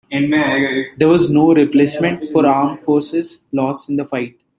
[0.11, 4.35] There was no replacement for armed forces lost in the fight.